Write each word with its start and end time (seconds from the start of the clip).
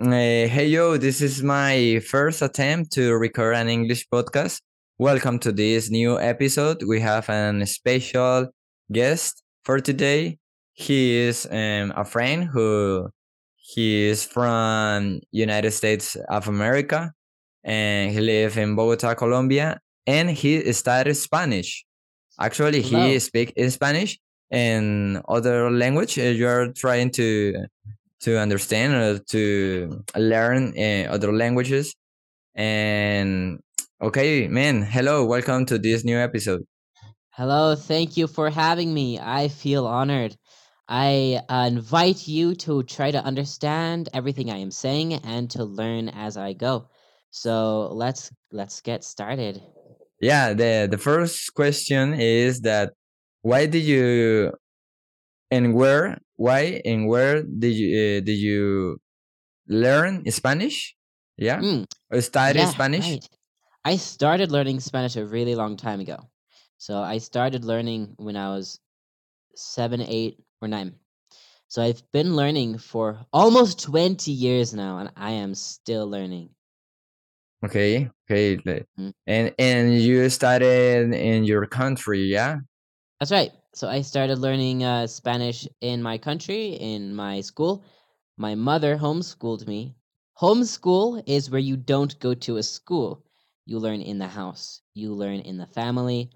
Uh, 0.00 0.48
hey 0.48 0.66
yo, 0.66 0.96
this 0.96 1.20
is 1.20 1.42
my 1.42 2.00
first 2.08 2.40
attempt 2.40 2.90
to 2.92 3.14
record 3.16 3.54
an 3.54 3.68
English 3.68 4.08
podcast. 4.08 4.60
Welcome 4.98 5.38
to 5.40 5.52
this 5.52 5.90
new 5.90 6.18
episode. 6.18 6.82
We 6.86 7.00
have 7.00 7.28
an 7.28 7.66
special 7.66 8.48
guest 8.90 9.42
for 9.64 9.78
today. 9.80 10.38
He 10.72 11.16
is 11.16 11.46
um, 11.50 11.92
a 11.96 12.04
friend 12.04 12.44
who 12.44 13.10
he 13.56 14.06
is 14.06 14.24
from 14.24 15.20
United 15.32 15.72
States 15.72 16.16
of 16.30 16.48
America 16.48 17.12
and 17.62 18.10
he 18.10 18.20
lives 18.20 18.56
in 18.56 18.74
Bogota, 18.76 19.14
Colombia, 19.14 19.80
and 20.06 20.30
he 20.30 20.72
studied 20.72 21.14
Spanish. 21.14 21.84
Actually, 22.40 22.80
he 22.80 23.18
speaks 23.18 23.52
Spanish 23.74 24.18
and 24.50 25.20
other 25.28 25.70
language. 25.70 26.18
uh, 26.18 26.22
You 26.22 26.48
are 26.48 26.72
trying 26.72 27.10
to 27.12 27.66
to 28.20 28.38
understand 28.38 28.94
or 28.94 29.18
to 29.30 30.04
learn 30.16 30.74
uh, 30.78 31.10
other 31.10 31.32
languages. 31.32 31.94
And 32.54 33.60
okay, 34.00 34.48
man, 34.48 34.82
hello, 34.82 35.24
welcome 35.24 35.66
to 35.66 35.78
this 35.78 36.04
new 36.04 36.18
episode. 36.18 36.62
Hello, 37.30 37.74
thank 37.74 38.16
you 38.16 38.26
for 38.26 38.50
having 38.50 38.92
me. 38.92 39.18
I 39.18 39.48
feel 39.48 39.86
honored. 39.86 40.36
I 40.88 41.40
uh, 41.48 41.68
invite 41.68 42.26
you 42.26 42.54
to 42.56 42.82
try 42.82 43.12
to 43.12 43.24
understand 43.24 44.08
everything 44.12 44.50
I 44.50 44.58
am 44.58 44.72
saying 44.72 45.14
and 45.14 45.48
to 45.52 45.64
learn 45.64 46.08
as 46.08 46.36
I 46.36 46.52
go. 46.52 46.88
So 47.30 47.90
let's 47.92 48.30
let's 48.50 48.80
get 48.80 49.04
started. 49.04 49.62
Yeah, 50.20 50.52
the 50.52 50.88
the 50.90 50.98
first 50.98 51.54
question 51.54 52.14
is 52.14 52.62
that 52.62 52.92
why 53.42 53.66
did 53.66 53.84
you 53.84 54.52
and 55.50 55.74
where 55.74 56.18
why 56.40 56.80
and 56.84 57.06
where 57.06 57.42
did 57.44 57.74
you 57.76 57.88
uh, 57.92 58.20
did 58.24 58.38
you 58.40 58.98
learn 59.68 60.24
Spanish? 60.30 60.96
Yeah, 61.36 61.60
Mm, 61.60 61.86
or 62.10 62.20
study 62.20 62.58
yeah, 62.60 62.70
Spanish? 62.72 63.06
right. 63.06 63.28
I 63.84 63.96
started 63.96 64.50
learning 64.52 64.80
Spanish 64.80 65.16
a 65.16 65.24
really 65.24 65.54
long 65.54 65.76
time 65.76 66.00
ago. 66.00 66.28
So 66.78 67.00
I 67.00 67.18
started 67.18 67.64
learning 67.64 68.14
when 68.16 68.36
I 68.36 68.48
was 68.50 68.80
seven, 69.56 70.00
eight, 70.02 70.40
or 70.62 70.68
nine. 70.68 70.96
So 71.68 71.82
I've 71.82 72.02
been 72.12 72.36
learning 72.36 72.78
for 72.78 73.24
almost 73.32 73.82
20 73.82 74.32
years 74.32 74.74
now, 74.74 74.98
and 74.98 75.10
I 75.16 75.32
am 75.32 75.54
still 75.54 76.08
learning. 76.08 76.50
Okay, 77.64 78.08
okay, 78.24 78.56
Mm. 78.98 79.12
and 79.26 79.54
and 79.58 79.94
you 79.94 80.28
studied 80.30 81.12
in 81.14 81.44
your 81.44 81.66
country, 81.66 82.24
yeah? 82.24 82.58
That's 83.20 83.30
right. 83.32 83.52
So 83.74 83.88
I 83.88 84.02
started 84.02 84.38
learning 84.38 84.84
uh, 84.84 85.06
Spanish 85.08 85.66
in 85.80 86.02
my 86.02 86.18
country, 86.18 86.74
in 86.74 87.14
my 87.14 87.40
school. 87.40 87.82
My 88.36 88.54
mother 88.54 88.96
homeschooled 88.96 89.66
me. 89.66 89.96
Homeschool 90.40 91.22
is 91.26 91.50
where 91.50 91.60
you 91.60 91.76
don't 91.76 92.18
go 92.20 92.34
to 92.34 92.56
a 92.58 92.62
school. 92.62 93.24
You 93.66 93.78
learn 93.80 94.02
in 94.02 94.18
the 94.18 94.28
house. 94.28 94.82
You 94.94 95.14
learn 95.14 95.40
in 95.40 95.56
the 95.58 95.66
family 95.66 96.30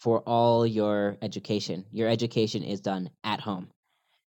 for 0.00 0.20
all 0.28 0.66
your 0.66 1.16
education. 1.22 1.84
Your 1.92 2.08
education 2.08 2.62
is 2.62 2.80
done 2.80 3.10
at 3.24 3.40
home. 3.40 3.68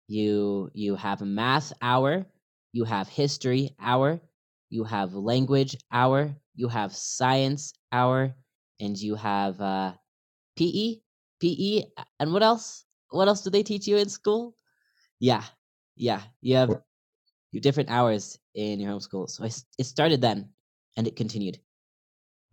You 0.07 0.71
you 0.73 0.95
have 0.95 1.21
a 1.21 1.25
math 1.25 1.73
hour, 1.81 2.25
you 2.73 2.83
have 2.85 3.07
history 3.09 3.75
hour, 3.79 4.21
you 4.69 4.83
have 4.85 5.13
language 5.15 5.77
hour, 5.91 6.35
you 6.55 6.67
have 6.69 6.95
science 6.95 7.73
hour, 7.91 8.35
and 8.79 8.97
you 8.97 9.15
have 9.15 9.61
uh, 9.61 9.93
PE, 10.57 11.01
PE, 11.45 11.83
and 12.19 12.33
what 12.33 12.43
else? 12.43 12.85
What 13.09 13.27
else 13.27 13.41
do 13.41 13.49
they 13.49 13.63
teach 13.63 13.87
you 13.87 13.97
in 13.97 14.09
school? 14.09 14.55
Yeah, 15.19 15.43
yeah, 15.95 16.21
you 16.41 16.55
have 16.55 16.81
you 17.51 17.61
different 17.61 17.89
hours 17.89 18.37
in 18.55 18.79
your 18.79 18.91
homeschool. 18.91 19.29
So 19.29 19.43
I 19.43 19.51
it 19.77 19.85
started 19.85 20.21
then, 20.21 20.49
and 20.97 21.07
it 21.07 21.15
continued. 21.15 21.59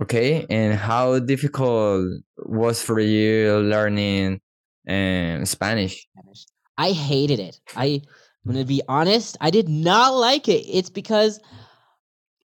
Okay, 0.03 0.47
and 0.51 0.75
how 0.75 1.19
difficult 1.19 2.07
was 2.37 2.83
for 2.83 3.01
you 3.01 3.59
learning 3.61 4.41
um, 4.89 5.45
Spanish? 5.45 6.07
Spanish. 6.17 6.47
I 6.77 6.93
hated 6.93 7.39
it. 7.39 7.61
I, 7.77 8.03
I'm 8.45 8.53
gonna 8.53 8.65
be 8.65 8.83
honest, 8.89 9.37
I 9.41 9.51
did 9.51 9.69
not 9.69 10.11
like 10.15 10.49
it. 10.49 10.67
It's 10.67 10.91
because 10.91 11.41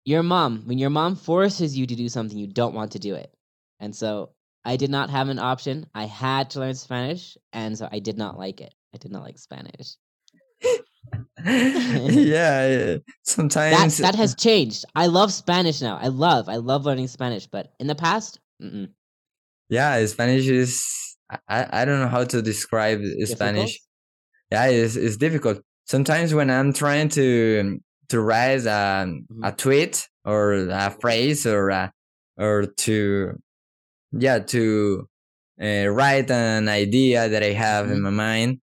your 0.04 0.22
mom, 0.22 0.62
when 0.66 0.78
your 0.78 0.90
mom 0.90 1.16
forces 1.16 1.76
you 1.76 1.86
to 1.86 1.94
do 1.94 2.08
something, 2.08 2.38
you 2.38 2.46
don't 2.46 2.74
want 2.74 2.92
to 2.92 2.98
do 2.98 3.14
it, 3.14 3.34
and 3.80 3.94
so 3.94 4.30
I 4.64 4.76
did 4.76 4.90
not 4.90 5.10
have 5.10 5.28
an 5.28 5.38
option. 5.38 5.86
I 5.94 6.04
had 6.04 6.50
to 6.50 6.60
learn 6.60 6.74
Spanish, 6.74 7.36
and 7.52 7.76
so 7.78 7.88
I 7.90 7.98
did 8.00 8.18
not 8.18 8.38
like 8.38 8.60
it. 8.60 8.74
I 8.94 8.98
did 8.98 9.10
not 9.12 9.22
like 9.22 9.38
Spanish. 9.38 9.96
yeah, 11.44 12.68
that 12.68 13.02
sometimes 13.22 13.98
that 13.98 14.14
has 14.14 14.34
changed. 14.34 14.84
I 14.94 15.06
love 15.06 15.32
Spanish 15.32 15.80
now. 15.80 15.96
I 15.96 16.08
love 16.08 16.48
I 16.48 16.56
love 16.56 16.84
learning 16.84 17.08
Spanish, 17.08 17.46
but 17.46 17.72
in 17.78 17.86
the 17.86 17.94
past, 17.94 18.40
mm-mm. 18.62 18.88
yeah, 19.70 20.04
Spanish 20.06 20.46
is 20.48 20.84
I, 21.48 21.66
I 21.70 21.84
don't 21.84 22.00
know 22.00 22.08
how 22.08 22.24
to 22.24 22.42
describe 22.42 23.00
difficult. 23.00 23.28
Spanish. 23.28 23.80
Yeah, 24.50 24.66
it's, 24.66 24.96
it's 24.96 25.16
difficult. 25.16 25.60
Sometimes 25.86 26.34
when 26.34 26.50
I'm 26.50 26.72
trying 26.72 27.08
to 27.10 27.78
to 28.08 28.20
write 28.20 28.64
a, 28.66 29.06
Mhm. 29.06 29.22
a 29.42 29.52
tweet 29.52 30.08
or 30.24 30.54
a 30.54 30.90
phrase 31.00 31.46
or 31.46 31.68
a, 31.70 31.92
or 32.36 32.66
to 32.66 33.38
yeah 34.12 34.38
to 34.38 35.06
uh, 35.60 35.86
write 35.88 36.30
an 36.30 36.68
idea 36.68 37.28
that 37.28 37.42
I 37.42 37.52
have 37.52 37.90
in 37.90 37.98
Mhm. 37.98 38.02
my 38.02 38.10
mind 38.10 38.60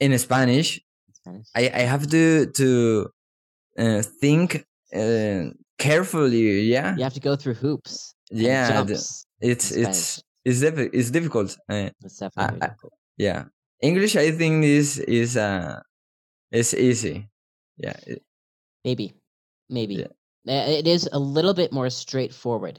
in 0.00 0.16
Spanish, 0.18 0.80
Spanish. 1.12 1.46
I, 1.54 1.70
I 1.74 1.82
have 1.86 2.06
to 2.08 2.46
to 2.46 3.08
uh, 3.78 4.02
think 4.20 4.64
uh, 4.94 5.50
carefully. 5.78 6.62
Yeah, 6.62 6.96
You 6.96 7.02
have 7.04 7.14
to 7.14 7.20
go 7.20 7.36
through 7.36 7.54
hoops 7.54 8.14
yeah. 8.30 8.82
the- 8.82 8.94
it's 9.40 9.72
it's 9.72 10.22
it's 10.44 10.60
it's 10.92 11.10
difficult. 11.10 11.56
Uh, 11.68 11.90
It's 12.04 12.18
definitely 12.18 12.58
I, 12.62 12.66
difficult. 12.66 12.92
yeah, 13.16 13.44
English. 13.80 14.16
I 14.16 14.30
think 14.32 14.64
is 14.64 14.98
is 14.98 15.36
uh 15.36 15.80
is 16.50 16.74
easy. 16.74 17.28
Yeah, 17.76 17.94
Maybe, 18.84 19.14
maybe 19.68 19.94
yeah. 19.94 20.66
It 20.78 20.86
is 20.86 21.08
a 21.12 21.18
little 21.18 21.54
bit 21.54 21.72
more 21.72 21.90
straightforward. 21.90 22.78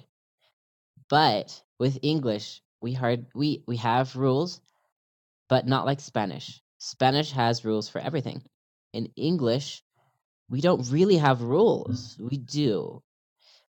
But 1.09 1.63
with 1.79 1.99
English, 2.01 2.61
we 2.81 2.93
hard 2.93 3.27
we 3.35 3.63
we 3.67 3.77
have 3.77 4.15
rules, 4.15 4.61
but 5.49 5.67
not 5.67 5.85
like 5.85 5.99
Spanish. 6.01 6.61
Spanish 6.79 7.31
has 7.31 7.65
rules 7.65 7.89
for 7.89 7.99
everything. 7.99 8.43
In 8.93 9.07
English, 9.15 9.83
we 10.49 10.61
don't 10.61 10.89
really 10.91 11.17
have 11.17 11.41
rules. 11.43 12.17
We 12.19 12.37
do, 12.37 13.03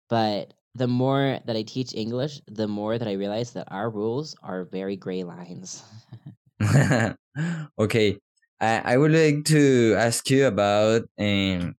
but 0.09 0.55
the 0.75 0.89
more 0.89 1.41
that 1.47 1.57
I 1.57 1.63
teach 1.63 1.95
English, 1.95 2.43
the 2.49 2.69
more 2.69 2.99
that 2.99 3.09
I 3.09 3.15
realize 3.15 3.53
that 3.55 3.71
our 3.73 3.91
rules 3.91 4.37
are 4.43 4.65
very 4.65 4.97
gray 4.97 5.25
lines. 5.25 5.85
okay, 7.79 8.19
I 8.61 8.95
I 8.95 8.97
would 8.97 9.13
like 9.13 9.45
to 9.53 9.95
ask 9.99 10.29
you 10.31 10.47
about 10.47 11.05
um 11.19 11.77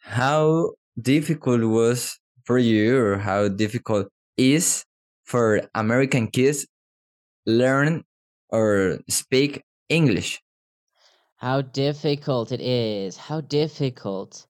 how 0.00 0.74
difficult 1.00 1.62
was 1.64 2.18
for 2.44 2.58
you 2.58 2.98
or 2.98 3.18
how 3.18 3.48
difficult 3.48 4.08
is 4.36 4.84
for 5.24 5.62
American 5.74 6.28
kids 6.28 6.66
learn 7.46 8.04
or 8.50 8.98
speak 9.08 9.64
English. 9.88 10.42
How 11.36 11.62
difficult 11.62 12.52
it 12.52 12.60
is. 12.60 13.16
How 13.16 13.40
difficult 13.40 14.46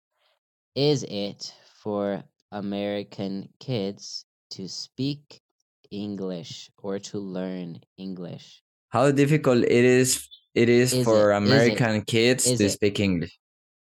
is 0.75 1.05
it 1.05 1.55
for 1.83 2.25
American 2.53 3.53
kids 3.61 4.25
to 4.51 4.69
speak 4.69 5.43
English 5.91 6.71
or 6.79 6.99
to 7.01 7.19
learn 7.19 7.83
English? 7.99 8.63
How 8.89 9.13
difficult 9.13 9.63
it 9.65 9.85
is 9.85 10.29
it 10.55 10.69
is 10.69 10.93
Is 10.93 11.05
for 11.05 11.31
it? 11.31 11.33
American 11.33 12.03
kids 12.03 12.47
Is 12.47 12.59
to 12.59 12.65
it? 12.65 12.71
speak 12.71 12.99
English. 12.99 13.39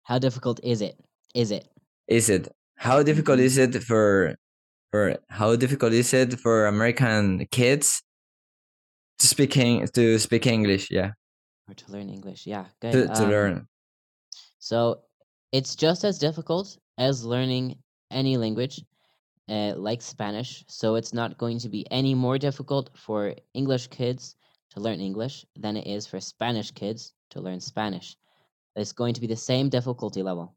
How 0.05 0.19
difficult 0.19 0.61
is 0.63 0.81
it? 0.81 0.99
Is 1.35 1.51
it? 1.51 1.69
Is 2.09 2.29
it? 2.29 2.49
How 2.77 3.03
difficult 3.03 3.39
Mhm. 3.39 3.45
is 3.47 3.57
it 3.59 3.83
for 3.83 4.37
for 4.91 5.17
how 5.29 5.57
difficult 5.57 5.93
is 5.93 6.13
it 6.15 6.39
for 6.39 6.67
American 6.67 7.47
kids 7.51 8.03
to 9.19 9.27
speak 9.27 9.57
Eng- 9.57 9.87
to 9.89 10.19
speak 10.19 10.47
English? 10.47 10.91
Yeah, 10.91 11.13
Or 11.69 11.75
to 11.75 11.93
learn 11.93 12.09
English? 12.09 12.47
Yeah, 12.47 12.67
good. 12.81 12.93
to 12.93 13.07
to 13.09 13.23
Um, 13.25 13.31
learn. 13.31 13.69
so 14.59 15.03
it's 15.53 15.75
just 15.77 16.05
as 16.05 16.19
difficult 16.19 16.79
as 16.99 17.25
learning 17.25 17.77
any 18.11 18.37
language, 18.37 18.83
uh, 19.49 19.75
like 19.77 20.03
Spanish. 20.03 20.65
So 20.69 20.95
it's 20.97 21.13
not 21.13 21.39
going 21.39 21.59
to 21.61 21.69
be 21.69 21.85
any 21.91 22.15
more 22.15 22.39
difficult 22.39 22.91
for 22.97 23.35
English 23.55 23.89
kids 23.89 24.37
to 24.71 24.81
learn 24.81 25.01
English 25.01 25.45
than 25.57 25.77
it 25.77 25.87
is 25.87 26.07
for 26.07 26.21
Spanish 26.21 26.71
kids 26.71 27.13
to 27.31 27.41
learn 27.41 27.61
Spanish. 27.61 28.17
It's 28.77 28.93
going 28.93 29.15
to 29.15 29.21
be 29.21 29.27
the 29.27 29.37
same 29.37 29.69
difficulty 29.69 30.23
level. 30.23 30.55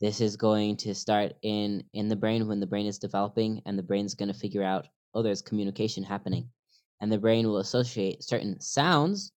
This 0.00 0.20
is 0.20 0.36
going 0.36 0.76
to 0.78 0.94
start 0.94 1.34
in 1.42 1.84
in 1.92 2.08
the 2.08 2.16
brain 2.16 2.46
when 2.48 2.60
the 2.60 2.66
brain 2.66 2.86
is 2.86 2.98
developing, 2.98 3.62
and 3.66 3.78
the 3.78 3.82
brain's 3.82 4.14
going 4.14 4.32
to 4.32 4.38
figure 4.38 4.62
out, 4.62 4.88
oh, 5.14 5.22
there's 5.22 5.42
communication 5.42 6.04
happening, 6.04 6.50
and 7.00 7.10
the 7.10 7.18
brain 7.18 7.46
will 7.46 7.58
associate 7.58 8.22
certain 8.22 8.60
sounds 8.60 9.32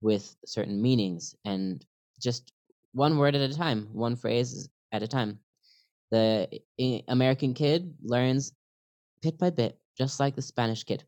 with 0.00 0.36
certain 0.46 0.82
meanings, 0.82 1.34
and 1.44 1.84
just 2.20 2.52
one 2.92 3.18
word 3.18 3.36
at 3.36 3.50
a 3.50 3.54
time, 3.54 3.88
one 3.92 4.16
phrase 4.16 4.68
at 4.92 5.02
a 5.02 5.08
time. 5.08 5.38
The 6.10 6.60
American 7.06 7.54
kid 7.54 7.94
learns 8.02 8.52
bit 9.22 9.38
by 9.38 9.50
bit, 9.50 9.78
just 9.96 10.18
like 10.18 10.34
the 10.34 10.42
Spanish 10.42 10.82
kid. 10.82 11.04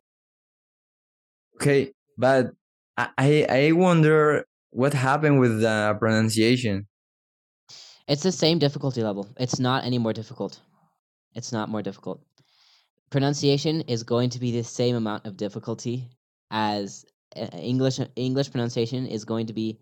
Okay, 1.56 1.92
but 2.16 2.52
I 2.96 3.46
I 3.48 3.72
wonder 3.72 4.44
what 4.70 4.94
happened 4.94 5.40
with 5.40 5.60
the 5.60 5.96
pronunciation. 5.98 6.86
It's 8.08 8.22
the 8.22 8.32
same 8.32 8.58
difficulty 8.58 9.02
level. 9.02 9.28
It's 9.38 9.58
not 9.58 9.84
any 9.84 9.98
more 9.98 10.12
difficult. 10.12 10.60
It's 11.34 11.52
not 11.52 11.68
more 11.68 11.82
difficult. 11.82 12.20
Pronunciation 13.10 13.82
is 13.82 14.02
going 14.02 14.30
to 14.30 14.40
be 14.40 14.52
the 14.52 14.64
same 14.64 14.96
amount 14.96 15.26
of 15.26 15.36
difficulty 15.36 16.08
as 16.50 17.04
uh, 17.36 17.46
English. 17.52 18.00
English 18.16 18.50
pronunciation 18.50 19.06
is 19.06 19.24
going 19.24 19.46
to 19.46 19.52
be 19.52 19.78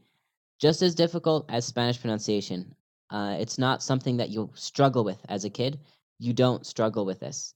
just 0.61 0.82
as 0.82 0.94
difficult 0.94 1.46
as 1.49 1.64
Spanish 1.64 2.00
pronunciation. 2.00 2.75
Uh, 3.11 3.37
it's 3.40 3.58
not 3.58 3.82
something 3.82 4.19
that 4.19 4.31
you 4.31 4.50
struggle 4.55 5.05
with 5.05 5.19
as 5.28 5.44
a 5.44 5.50
kid. 5.50 5.78
You 6.19 6.32
don't 6.32 6.67
struggle 6.67 7.05
with 7.06 7.20
this. 7.20 7.55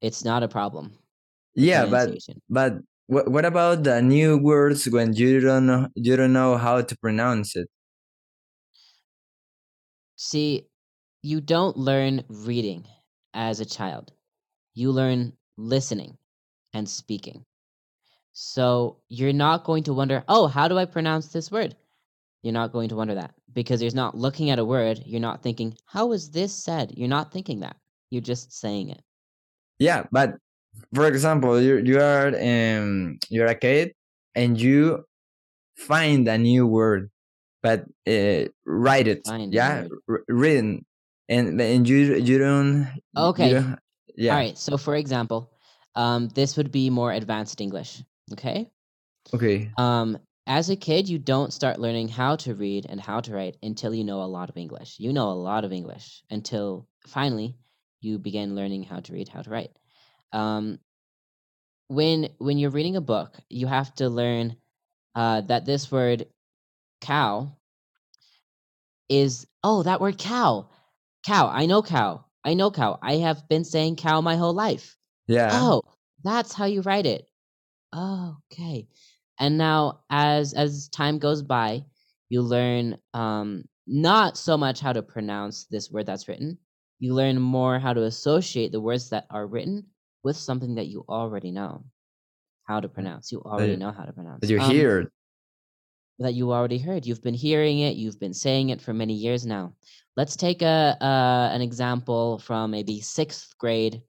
It's 0.00 0.24
not 0.24 0.42
a 0.42 0.48
problem. 0.48 0.92
Yeah, 1.54 1.86
but 1.86 2.16
but 2.48 2.78
what 3.06 3.28
what 3.30 3.44
about 3.44 3.84
the 3.84 4.00
new 4.00 4.38
words 4.38 4.88
when 4.88 5.12
you 5.12 5.40
don't 5.40 5.66
know 5.66 5.88
you 5.94 6.16
don't 6.16 6.32
know 6.32 6.56
how 6.56 6.80
to 6.80 6.96
pronounce 6.98 7.56
it? 7.56 7.68
See, 10.20 10.66
you 11.22 11.40
don't 11.40 11.76
learn 11.76 12.24
reading 12.28 12.84
as 13.34 13.60
a 13.60 13.64
child. 13.64 14.12
You 14.74 14.90
learn 14.90 15.32
listening 15.56 16.18
and 16.74 16.88
speaking. 16.88 17.44
So 18.32 18.98
you're 19.08 19.32
not 19.32 19.62
going 19.62 19.84
to 19.84 19.94
wonder, 19.94 20.24
oh, 20.26 20.48
how 20.48 20.66
do 20.66 20.76
I 20.76 20.86
pronounce 20.86 21.28
this 21.28 21.52
word? 21.52 21.76
You're 22.42 22.52
not 22.52 22.72
going 22.72 22.88
to 22.88 22.96
wonder 22.96 23.14
that 23.14 23.32
because 23.52 23.80
you're 23.80 23.94
not 23.94 24.16
looking 24.16 24.50
at 24.50 24.58
a 24.58 24.64
word. 24.64 25.00
You're 25.06 25.20
not 25.20 25.40
thinking, 25.40 25.76
how 25.86 26.10
is 26.10 26.30
this 26.30 26.52
said? 26.52 26.94
You're 26.96 27.08
not 27.08 27.32
thinking 27.32 27.60
that. 27.60 27.76
You're 28.10 28.20
just 28.20 28.52
saying 28.52 28.90
it. 28.90 29.02
Yeah, 29.78 30.04
but 30.10 30.34
for 30.94 31.06
example, 31.06 31.60
you 31.60 31.76
you 31.78 32.00
are 32.00 32.28
um 32.28 33.18
you're 33.28 33.46
a 33.46 33.54
kid 33.54 33.92
and 34.34 34.60
you 34.60 35.04
find 35.76 36.26
a 36.26 36.38
new 36.38 36.66
word, 36.66 37.10
but 37.62 37.84
uh, 38.06 38.48
write 38.64 39.08
it. 39.08 39.26
Find 39.26 39.52
yeah, 39.52 39.86
r- 40.08 40.24
written, 40.28 40.84
and 41.28 41.60
and 41.60 41.88
you 41.88 42.16
you 42.16 42.38
don't. 42.38 42.88
you 42.94 43.22
Okay. 43.22 43.52
don't- 43.54 43.78
yeah. 44.16 44.32
All 44.32 44.38
right. 44.38 44.58
So, 44.58 44.76
for 44.76 44.96
example, 44.96 45.52
um, 45.94 46.28
this 46.34 46.56
would 46.56 46.72
be 46.72 46.90
more 46.90 47.12
advanced 47.12 47.60
English. 47.60 48.02
Okay. 48.32 48.68
Okay. 49.32 49.70
Um, 49.78 50.18
as 50.46 50.70
a 50.70 50.76
kid, 50.76 51.08
you 51.08 51.18
don't 51.18 51.52
start 51.52 51.78
learning 51.78 52.08
how 52.08 52.36
to 52.36 52.54
read 52.54 52.86
and 52.88 53.00
how 53.00 53.20
to 53.20 53.34
write 53.34 53.56
until 53.62 53.94
you 53.94 54.02
know 54.02 54.22
a 54.22 54.26
lot 54.26 54.48
of 54.48 54.56
English. 54.56 54.98
You 54.98 55.12
know 55.12 55.28
a 55.28 55.38
lot 55.38 55.64
of 55.64 55.72
English 55.72 56.22
until 56.30 56.88
finally 57.06 57.54
you 58.00 58.18
begin 58.18 58.54
learning 58.56 58.84
how 58.84 59.00
to 59.00 59.12
read, 59.12 59.28
how 59.28 59.42
to 59.42 59.50
write. 59.50 59.70
Um, 60.32 60.78
when 61.88 62.28
when 62.38 62.58
you're 62.58 62.70
reading 62.70 62.96
a 62.96 63.00
book, 63.00 63.36
you 63.48 63.66
have 63.66 63.94
to 63.96 64.08
learn 64.08 64.56
uh, 65.14 65.42
that 65.42 65.64
this 65.64 65.90
word 65.90 66.26
"cow" 67.00 67.56
is 69.08 69.46
oh 69.64 69.82
that 69.82 70.00
word 70.00 70.18
"cow." 70.18 70.68
Cow. 71.26 71.48
I 71.48 71.66
know 71.66 71.82
cow. 71.82 72.24
I 72.44 72.54
know 72.54 72.70
cow. 72.70 72.98
I 73.02 73.16
have 73.16 73.48
been 73.48 73.64
saying 73.64 73.96
cow 73.96 74.20
my 74.20 74.36
whole 74.36 74.54
life. 74.54 74.96
Yeah. 75.26 75.50
Oh, 75.52 75.82
that's 76.24 76.52
how 76.54 76.64
you 76.64 76.80
write 76.82 77.06
it. 77.06 77.28
Oh, 77.92 78.36
okay. 78.52 78.88
And 79.38 79.58
now 79.58 80.00
as 80.10 80.54
as 80.54 80.88
time 80.88 81.18
goes 81.18 81.42
by, 81.42 81.84
you 82.28 82.42
learn 82.42 82.98
um 83.14 83.64
not 83.86 84.36
so 84.36 84.56
much 84.56 84.80
how 84.80 84.92
to 84.92 85.02
pronounce 85.02 85.64
this 85.66 85.90
word 85.90 86.06
that's 86.06 86.28
written. 86.28 86.58
You 86.98 87.14
learn 87.14 87.40
more 87.40 87.78
how 87.78 87.94
to 87.94 88.02
associate 88.04 88.72
the 88.72 88.80
words 88.80 89.10
that 89.10 89.26
are 89.30 89.46
written 89.46 89.86
with 90.24 90.36
something 90.36 90.74
that 90.74 90.88
you 90.88 91.04
already 91.08 91.50
know 91.50 91.84
how 92.64 92.80
to 92.80 92.88
pronounce. 92.88 93.32
You 93.32 93.40
already 93.42 93.76
know 93.76 93.92
how 93.92 94.04
to 94.04 94.12
pronounce. 94.12 94.40
That 94.40 94.50
you 94.50 94.60
Um, 94.60 94.70
hear. 94.70 95.12
That 96.18 96.34
you 96.34 96.52
already 96.52 96.78
heard. 96.78 97.06
You've 97.06 97.22
been 97.22 97.34
hearing 97.34 97.80
it. 97.80 97.96
You've 97.96 98.20
been 98.20 98.34
saying 98.34 98.70
it 98.70 98.80
for 98.80 98.92
many 98.92 99.14
years 99.14 99.46
now. 99.46 99.74
Let's 100.16 100.36
take 100.36 100.62
a 100.62 100.96
uh, 101.00 101.50
an 101.52 101.60
example 101.60 102.38
from 102.38 102.70
maybe 102.72 103.00
sixth 103.00 103.56
grade, 103.58 104.02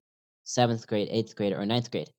seventh 0.44 0.88
grade, 0.88 1.10
eighth 1.12 1.36
grade, 1.36 1.54
or 1.54 1.66
ninth 1.66 1.92
grade. 1.92 2.10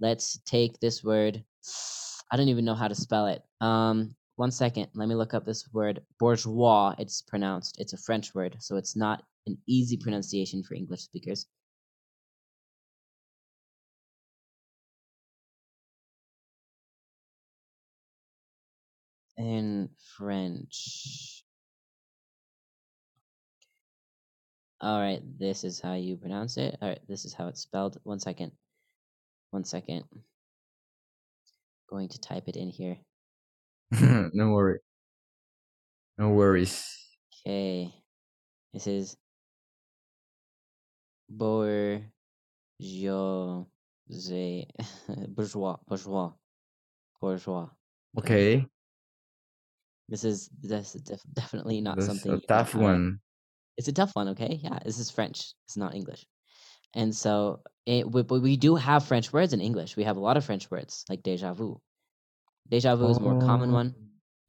Let's 0.00 0.38
take 0.46 0.78
this 0.80 1.02
word. 1.02 1.44
I 2.32 2.36
don't 2.36 2.48
even 2.48 2.64
know 2.64 2.74
how 2.74 2.88
to 2.88 2.94
spell 2.94 3.26
it. 3.26 3.42
Um, 3.60 4.14
one 4.36 4.50
second. 4.50 4.88
Let 4.94 5.08
me 5.08 5.14
look 5.14 5.34
up 5.34 5.44
this 5.44 5.68
word. 5.72 6.02
Bourgeois. 6.18 6.94
It's 6.98 7.22
pronounced. 7.22 7.80
It's 7.80 7.92
a 7.92 7.98
French 7.98 8.34
word, 8.34 8.56
so 8.60 8.76
it's 8.76 8.96
not 8.96 9.24
an 9.46 9.58
easy 9.66 9.96
pronunciation 9.96 10.62
for 10.62 10.74
English 10.74 11.02
speakers. 11.02 11.46
In 19.36 19.88
French. 20.16 21.44
All 24.80 25.00
right, 25.00 25.22
this 25.38 25.64
is 25.64 25.80
how 25.80 25.94
you 25.94 26.16
pronounce 26.16 26.56
it. 26.56 26.76
All 26.82 26.88
right, 26.88 27.00
this 27.08 27.24
is 27.24 27.32
how 27.32 27.48
it's 27.48 27.62
spelled. 27.62 27.98
One 28.02 28.20
second. 28.20 28.52
One 29.50 29.64
second. 29.64 30.04
Going 31.88 32.08
to 32.08 32.20
type 32.20 32.44
it 32.48 32.56
in 32.56 32.68
here. 32.68 32.98
no 34.34 34.50
worry. 34.50 34.80
No 36.18 36.30
worries. 36.30 36.86
Okay. 37.46 37.94
This 38.72 38.86
is 38.86 39.16
bourgeois. 41.28 42.02
bourgeois. 45.28 45.76
Bourgeois. 45.88 46.32
Bourgeois. 47.20 47.68
Okay. 48.18 48.66
This 50.08 50.24
is 50.24 50.50
this 50.60 50.94
is 50.94 51.02
def- 51.02 51.22
definitely 51.32 51.80
not 51.80 51.96
That's 51.96 52.06
something 52.06 52.32
a 52.32 52.40
tough 52.40 52.74
one. 52.74 53.20
It's 53.76 53.88
a 53.88 53.92
tough 53.92 54.14
one, 54.14 54.28
okay? 54.28 54.60
Yeah, 54.62 54.78
this 54.84 54.98
is 54.98 55.10
French. 55.10 55.54
It's 55.66 55.76
not 55.76 55.94
English. 55.94 56.24
And 56.94 57.14
so, 57.14 57.62
it, 57.86 58.08
we, 58.08 58.22
but 58.22 58.40
we 58.40 58.56
do 58.56 58.76
have 58.76 59.04
French 59.04 59.32
words 59.32 59.52
in 59.52 59.60
English. 59.60 59.96
We 59.96 60.04
have 60.04 60.16
a 60.16 60.20
lot 60.20 60.36
of 60.36 60.44
French 60.44 60.70
words, 60.70 61.04
like 61.08 61.22
déjà 61.22 61.54
vu. 61.56 61.80
Déjà 62.70 62.96
vu 62.96 63.08
is 63.10 63.16
a 63.18 63.20
more 63.20 63.40
common 63.40 63.70
Oh. 63.70 63.74
one. 63.74 63.94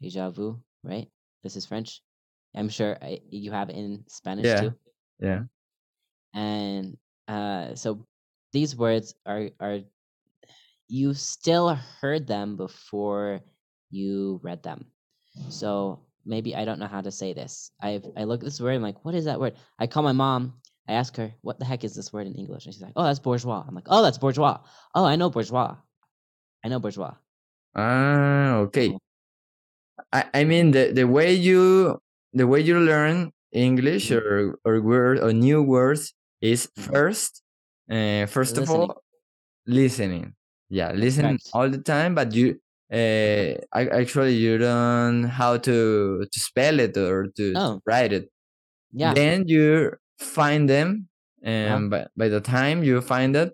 Déjà 0.03 0.31
vu, 0.31 0.61
right? 0.83 1.09
This 1.41 1.55
is 1.55 1.65
French. 1.65 2.01
I'm 2.53 2.69
sure 2.69 2.97
uh, 3.01 3.15
you 3.29 3.51
have 3.51 3.69
it 3.69 3.75
in 3.75 4.03
Spanish 4.07 4.45
Yeah. 4.45 4.61
too. 4.61 4.73
Yeah. 5.19 5.43
And 6.33 6.97
uh, 7.27 7.75
so 7.75 8.05
these 8.53 8.75
words 8.75 9.15
are 9.25 9.49
are 9.59 9.79
you 10.87 11.13
still 11.13 11.73
heard 11.99 12.27
them 12.27 12.57
before 12.57 13.41
you 13.89 14.39
read 14.43 14.61
them. 14.61 14.85
So 15.49 15.99
maybe 16.25 16.55
I 16.55 16.65
don't 16.65 16.79
know 16.79 16.87
how 16.87 17.01
to 17.01 17.11
say 17.11 17.33
this. 17.33 17.71
I 17.81 18.01
I 18.17 18.23
look 18.23 18.41
at 18.41 18.45
this 18.45 18.59
word. 18.59 18.75
I'm 18.75 18.81
like, 18.81 19.03
what 19.05 19.15
is 19.15 19.25
that 19.25 19.39
word? 19.39 19.55
I 19.79 19.87
call 19.87 20.03
my 20.03 20.11
mom. 20.13 20.53
I 20.87 20.93
ask 20.93 21.15
her, 21.17 21.33
what 21.41 21.57
the 21.57 21.65
heck 21.65 21.83
is 21.83 21.95
this 21.95 22.13
word 22.13 22.27
in 22.27 22.35
English? 22.35 22.65
And 22.65 22.73
she's 22.73 22.81
like, 22.83 22.93
oh, 22.95 23.03
that's 23.03 23.19
bourgeois. 23.19 23.63
I'm 23.67 23.73
like, 23.73 23.87
oh, 23.89 24.03
that's 24.03 24.19
bourgeois. 24.19 24.59
Oh, 24.93 25.03
I 25.05 25.15
know 25.15 25.29
bourgeois. 25.31 25.75
I 26.63 26.67
know 26.69 26.79
bourgeois. 26.79 27.15
Ah, 27.75 28.55
okay. 28.69 28.95
I, 30.13 30.25
I 30.33 30.43
mean 30.43 30.71
the, 30.71 30.91
the 30.93 31.05
way 31.05 31.33
you 31.33 31.99
the 32.33 32.45
way 32.47 32.61
you 32.61 32.79
learn 32.79 33.31
English 33.51 34.09
Mhm. 34.11 34.21
or 34.21 34.59
or 34.65 34.81
word 34.81 35.19
or 35.19 35.33
new 35.33 35.61
words 35.63 36.13
is 36.41 36.67
Mhm. 36.77 36.91
first 36.91 37.41
uh, 37.89 38.25
first 38.27 38.57
of 38.57 38.69
all 38.69 39.01
listening. 39.65 40.35
Yeah, 40.69 40.91
listen 40.93 41.37
correct. 41.37 41.49
all 41.53 41.69
the 41.69 41.81
time, 41.81 42.15
but 42.15 42.33
you 42.33 42.59
uh 42.91 43.57
I, 43.73 43.81
actually 44.01 44.35
you 44.35 44.57
don't 44.57 45.23
how 45.25 45.57
to 45.57 46.25
to 46.31 46.39
spell 46.39 46.79
it 46.79 46.95
or 46.97 47.27
to, 47.37 47.51
No. 47.53 47.81
write 47.85 48.13
it. 48.13 48.29
Yeah. 48.93 49.13
Then 49.13 49.47
you 49.47 49.93
find 50.19 50.69
them 50.69 51.09
Uh-huh. 51.45 51.51
and 51.77 51.89
by, 51.91 52.07
by 52.17 52.29
the 52.29 52.41
time 52.41 52.83
you 52.83 53.01
find 53.01 53.35
it 53.35 53.53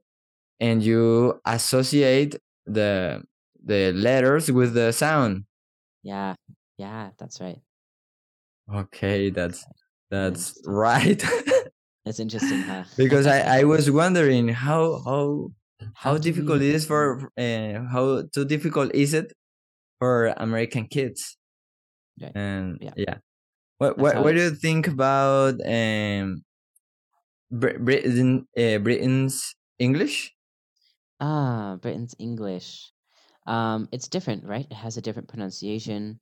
and 0.60 0.84
you 0.84 1.40
associate 1.46 2.36
the 2.66 3.24
the 3.66 3.92
letters 3.94 4.52
with 4.52 4.74
the 4.74 4.92
sound. 4.94 5.46
Yeah. 6.04 6.36
Yeah. 6.78 7.12
That's 7.20 7.40
right. 7.42 7.62
Okay, 8.74 9.30
that's 9.30 9.66
that's 10.10 10.60
right. 10.66 11.22
It's 12.06 12.20
interesting, 12.20 12.62
huh? 12.64 12.84
because 12.98 13.28
I, 13.28 13.60
I 13.60 13.64
was 13.64 13.92
wondering 13.92 14.48
how 14.50 15.04
how 15.06 15.52
how, 15.96 16.18
difficult 16.18 16.62
is 16.62 16.86
for 16.86 17.32
uh, 17.38 17.84
how 17.92 18.24
too 18.34 18.46
difficult 18.46 18.94
is 18.94 19.14
it 19.14 19.34
for 20.00 20.28
American 20.38 20.88
kids? 20.88 21.38
Right. 22.20 22.36
And 22.36 22.80
Yeah. 22.80 22.96
yeah, 22.96 23.20
what 23.80 23.98
That's 23.98 24.14
what 24.14 24.22
what 24.24 24.34
do 24.36 24.42
you 24.44 24.56
think 24.56 24.88
about 24.88 25.56
um 25.66 26.44
Br- 27.52 27.78
Britain 27.80 28.48
uh, 28.58 28.80
Britain's 28.80 29.56
English? 29.80 30.34
Ah, 31.22 31.78
Britain's 31.82 32.16
English. 32.20 32.92
Um, 33.48 33.90
it's 33.92 34.08
different, 34.10 34.46
right? 34.46 34.68
It 34.72 34.76
has 34.76 34.98
a 34.98 35.02
different 35.02 35.30
pronunciation. 35.30 36.22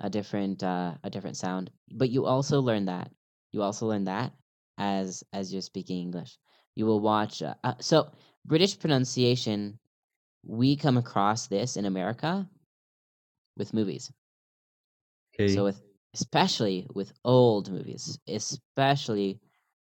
a 0.00 0.10
different 0.10 0.62
uh, 0.62 0.98
a 1.04 1.10
different 1.10 1.36
sound. 1.38 1.70
But 1.90 2.10
you 2.10 2.26
also 2.26 2.60
learn 2.62 2.86
that. 2.86 3.12
You 3.52 3.62
also 3.62 3.86
learn 3.88 4.04
that 4.04 4.34
as 4.78 5.24
as 5.32 5.52
you're 5.52 5.62
speaking 5.62 6.00
English. 6.02 6.38
You 6.76 6.86
will 6.86 7.00
watch. 7.00 7.42
Uh, 7.42 7.54
uh, 7.64 7.76
so 7.80 8.12
British 8.44 8.78
pronunciation, 8.78 9.78
we 10.44 10.76
come 10.76 10.96
across 10.96 11.46
this 11.46 11.76
in 11.76 11.84
America 11.84 12.48
with 13.56 13.74
movies. 13.74 14.12
Okay. 15.34 15.54
So 15.54 15.64
with 15.64 15.82
especially 16.14 16.86
with 16.94 17.12
old 17.24 17.70
movies, 17.70 18.18
especially 18.28 19.40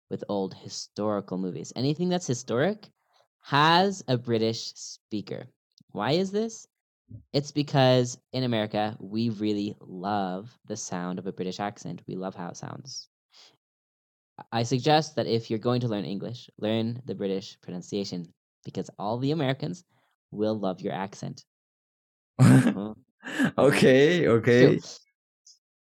with 0.09 0.23
old 0.29 0.53
historical 0.53 1.37
movies. 1.37 1.71
Anything 1.75 2.09
that's 2.09 2.27
historic 2.27 2.89
has 3.41 4.03
a 4.07 4.17
British 4.17 4.73
speaker. 4.75 5.45
Why 5.91 6.11
is 6.11 6.31
this? 6.31 6.67
It's 7.33 7.51
because 7.51 8.17
in 8.33 8.43
America, 8.43 8.97
we 8.99 9.29
really 9.29 9.75
love 9.79 10.57
the 10.65 10.77
sound 10.77 11.19
of 11.19 11.27
a 11.27 11.33
British 11.33 11.59
accent. 11.59 12.01
We 12.07 12.15
love 12.15 12.35
how 12.35 12.49
it 12.49 12.57
sounds. 12.57 13.07
I 14.51 14.63
suggest 14.63 15.15
that 15.15 15.27
if 15.27 15.49
you're 15.49 15.59
going 15.59 15.81
to 15.81 15.87
learn 15.87 16.05
English, 16.05 16.49
learn 16.57 17.01
the 17.05 17.15
British 17.15 17.59
pronunciation 17.61 18.33
because 18.65 18.89
all 18.99 19.17
the 19.19 19.31
Americans 19.31 19.85
will 20.31 20.59
love 20.59 20.81
your 20.81 20.93
accent. 20.93 21.45
Okay, 23.57 24.27
okay. 24.27 24.77
true. 24.77 24.79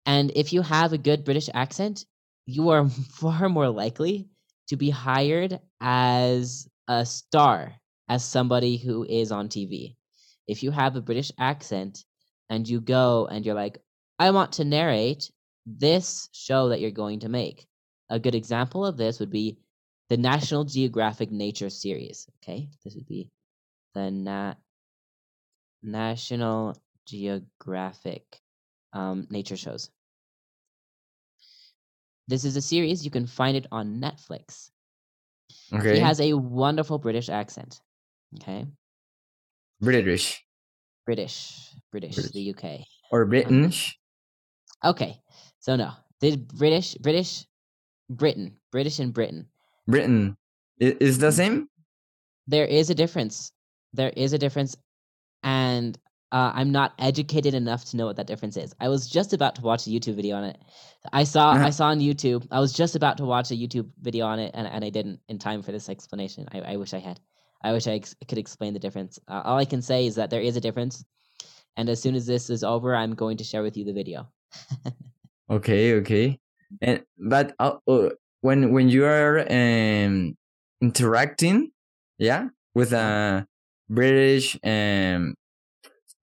And 0.05 0.31
if 0.35 0.53
you 0.53 0.61
have 0.61 0.93
a 0.93 0.97
good 0.97 1.23
British 1.23 1.49
accent, 1.53 2.05
you 2.45 2.69
are 2.69 2.87
far 3.19 3.49
more 3.49 3.69
likely 3.69 4.27
to 4.67 4.77
be 4.77 4.89
hired 4.89 5.59
as 5.81 6.67
a 6.87 7.05
star, 7.05 7.73
as 8.09 8.23
somebody 8.23 8.77
who 8.77 9.03
is 9.03 9.31
on 9.31 9.49
TV. 9.49 9.95
If 10.47 10.63
you 10.63 10.71
have 10.71 10.95
a 10.95 11.01
British 11.01 11.31
accent 11.37 12.03
and 12.49 12.67
you 12.67 12.81
go 12.81 13.27
and 13.27 13.45
you're 13.45 13.55
like, 13.55 13.77
I 14.19 14.31
want 14.31 14.53
to 14.53 14.65
narrate 14.65 15.31
this 15.65 16.29
show 16.33 16.69
that 16.69 16.81
you're 16.81 16.91
going 16.91 17.19
to 17.21 17.29
make. 17.29 17.65
A 18.09 18.19
good 18.19 18.35
example 18.35 18.85
of 18.85 18.97
this 18.97 19.19
would 19.19 19.31
be 19.31 19.57
the 20.13 20.17
National 20.21 20.63
Geographic 20.63 21.31
Nature 21.31 21.71
series. 21.71 22.27
Okay, 22.37 22.69
this 22.83 22.93
would 22.93 23.07
be 23.07 23.31
the 23.95 24.11
Na- 24.11 24.53
National 25.81 26.77
Geographic 27.07 28.39
um, 28.93 29.25
nature 29.31 29.57
shows. 29.57 29.89
This 32.27 32.45
is 32.45 32.55
a 32.55 32.61
series. 32.61 33.03
You 33.03 33.09
can 33.09 33.25
find 33.25 33.57
it 33.57 33.65
on 33.71 33.99
Netflix. 33.99 34.69
Okay. 35.73 35.95
He 35.95 35.99
has 35.99 36.21
a 36.21 36.33
wonderful 36.33 36.99
British 36.99 37.29
accent. 37.29 37.81
Okay, 38.39 38.67
British 39.81 40.45
British, 41.07 41.71
British, 41.91 42.13
British. 42.13 42.31
the 42.33 42.53
UK. 42.53 42.85
or 43.09 43.25
British? 43.25 43.97
Okay, 44.85 45.17
so 45.57 45.75
no, 45.75 45.89
the 46.19 46.37
British, 46.37 46.93
British, 47.01 47.47
Britain, 48.11 48.57
British 48.71 48.99
and 48.99 49.11
Britain. 49.11 49.47
Britain. 49.87 50.35
I- 50.81 50.97
Is 50.99 51.17
the 51.19 51.31
same? 51.31 51.67
There 52.47 52.65
is 52.65 52.89
a 52.89 52.95
difference. 52.95 53.51
There 53.93 54.11
is 54.17 54.33
a 54.33 54.37
difference, 54.37 54.75
and 55.43 55.97
uh, 56.31 56.51
I'm 56.55 56.71
not 56.71 56.93
educated 56.97 57.53
enough 57.53 57.85
to 57.85 57.97
know 57.97 58.05
what 58.07 58.15
that 58.15 58.25
difference 58.27 58.57
is. 58.57 58.73
I 58.79 58.89
was 58.89 59.07
just 59.07 59.33
about 59.33 59.55
to 59.55 59.61
watch 59.61 59.85
a 59.87 59.89
YouTube 59.91 60.15
video 60.15 60.35
on 60.35 60.43
it. 60.45 60.57
I 61.13 61.23
saw 61.25 61.51
I 61.51 61.57
Uh-huh. 61.57 61.71
saw 61.71 61.87
on 61.87 61.99
YouTube. 61.99 62.47
I 62.51 62.59
was 62.59 62.73
just 62.73 62.95
about 62.95 63.17
to 63.17 63.25
watch 63.25 63.51
a 63.51 63.55
YouTube 63.55 63.89
video 64.01 64.25
on 64.25 64.39
it, 64.39 64.51
and, 64.55 64.67
and 64.67 64.83
I 64.83 64.89
didn't 64.89 65.19
in 65.29 65.37
time 65.37 65.61
for 65.61 65.71
this 65.71 65.89
explanation. 65.89 66.47
I, 66.51 66.73
I 66.73 66.75
wish 66.77 66.93
I 66.93 66.99
had. 66.99 67.19
I 67.63 67.71
wish 67.71 67.87
I 67.87 67.91
ex- 67.91 68.15
could 68.27 68.37
explain 68.39 68.73
the 68.73 68.79
difference. 68.79 69.19
Uh, 69.27 69.41
all 69.45 69.57
I 69.57 69.65
can 69.65 69.81
say 69.81 70.05
is 70.07 70.15
that 70.15 70.29
there 70.29 70.41
is 70.41 70.57
a 70.57 70.61
difference, 70.61 71.05
and 71.77 71.87
as 71.87 72.01
soon 72.01 72.15
as 72.15 72.25
this 72.25 72.49
is 72.49 72.63
over, 72.63 72.93
I'm 72.95 73.13
going 73.15 73.37
to 73.37 73.43
share 73.43 73.63
with 73.63 73.77
you 73.77 73.85
the 73.85 73.93
video. 73.93 74.27
Okay, 75.49 75.93
okay. 75.95 76.39
And 76.81 77.03
but 77.17 77.53
uh, 77.59 77.75
uh, 77.87 78.09
when 78.43 78.71
when 78.75 78.89
you 78.89 79.05
are 79.05 79.39
um 79.49 80.35
interacting, 80.81 81.71
yeah, 82.19 82.49
with 82.75 82.93
a 82.93 83.47
British 83.89 84.59
um 84.63 85.35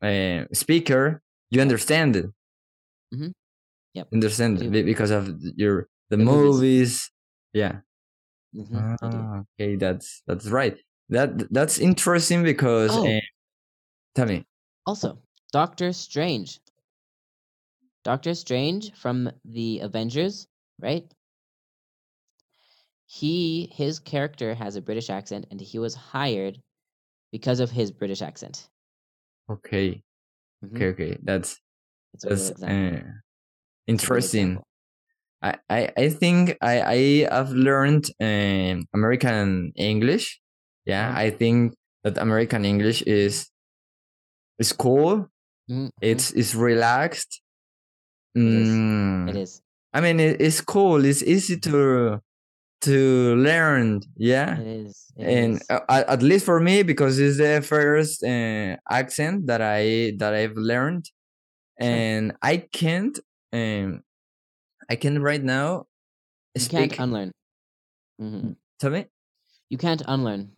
uh, 0.03 0.45
speaker, 0.53 1.23
you 1.51 1.61
understand 1.61 2.17
it. 2.17 2.27
Mhm. 3.15 3.33
Yep, 3.95 4.09
Understand 4.13 4.63
it 4.63 4.85
because 4.85 5.11
of 5.11 5.29
your 5.57 5.89
the, 6.11 6.17
The 6.17 6.25
movies. 6.25 6.55
movies. 6.57 7.11
Yeah. 7.53 7.81
hmm 8.55 8.77
Ah, 8.77 9.43
okay, 9.59 9.77
that's 9.77 10.23
that's 10.27 10.47
right. 10.49 10.77
That 11.09 11.53
that's 11.53 11.79
interesting 11.79 12.43
because 12.45 12.91
Oh. 12.93 13.07
uh, 13.07 13.21
tell 14.15 14.27
me. 14.27 14.47
Also, 14.87 15.19
Doctor 15.53 15.93
Strange. 15.93 16.61
Doctor 18.05 18.35
Strange 18.35 18.93
from 18.95 19.31
the 19.45 19.81
Avengers, 19.81 20.49
right? 20.81 21.07
He 23.11 23.69
his 23.73 23.99
character 23.99 24.55
has 24.55 24.77
a 24.77 24.81
British 24.81 25.11
accent 25.11 25.47
and 25.51 25.61
he 25.61 25.81
was 25.81 25.95
hired 25.97 26.63
because 27.33 27.59
of 27.59 27.71
his 27.73 27.91
British 27.91 28.23
accent. 28.23 28.69
Okay, 29.51 30.03
Mhm. 30.65 30.71
okay, 30.77 30.87
okay. 30.95 31.19
That's 31.23 31.59
It's 32.15 32.25
that's 32.25 32.51
uh, 32.51 32.55
It's 32.55 32.63
a 32.63 32.69
real 32.71 33.11
interesting. 33.89 34.59
I, 35.43 35.59
I, 35.69 35.81
I 35.97 36.09
think 36.11 36.57
I, 36.63 36.77
I 36.83 36.99
have 37.35 37.51
learned 37.51 38.07
um, 38.21 38.87
American 38.95 39.73
English. 39.75 40.41
Yeah, 40.85 41.11
Uh-huh. 41.11 41.27
I 41.27 41.31
think 41.31 41.75
that 42.05 42.17
American 42.19 42.65
English 42.65 43.03
is 43.03 43.51
is 44.59 44.73
cool. 44.73 45.27
Mhm, 45.69 45.87
mhm. 45.87 45.91
It's 46.01 46.31
it's 46.33 46.55
relaxed. 46.55 47.43
It 48.35 48.43
is. 48.45 48.69
Mm, 48.69 49.29
It 49.31 49.37
is. 49.37 49.63
I 49.93 50.01
mean, 50.01 50.21
it, 50.21 50.41
it's 50.41 50.61
cool. 50.61 51.05
It's 51.05 51.23
easy 51.23 51.59
to 51.61 52.21
to 52.83 53.37
learn. 53.37 54.01
Yeah, 54.17 54.59
It 54.61 54.67
is. 54.67 55.13
It 55.17 55.27
and 55.27 55.55
is. 55.57 55.67
uh, 55.71 56.05
at 56.09 56.23
least 56.23 56.45
for 56.45 56.61
me 56.61 56.83
because 56.83 57.19
it's 57.19 57.39
the 57.39 57.63
first 57.63 58.23
uh, 58.25 58.77
accent 58.91 59.47
that 59.47 59.61
I 59.63 60.13
that 60.19 60.35
I've 60.35 60.57
learned, 60.57 61.11
and 61.79 62.33
I 62.43 62.59
can't 62.59 63.19
um 63.53 64.03
I 64.89 64.97
can 64.97 65.23
right 65.23 65.43
now 65.43 65.87
You 66.55 66.63
speak. 66.63 66.93
can't 66.93 67.01
unlearn. 67.01 67.31
hmm 68.19 68.53
Tell 68.81 68.91
me, 68.91 69.07
You 69.69 69.79
can't 69.79 70.03
unlearn. 70.07 70.53